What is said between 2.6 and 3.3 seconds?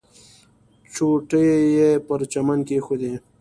کېښودې.